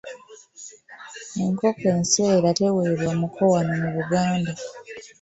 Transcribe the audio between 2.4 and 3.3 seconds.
teweebwa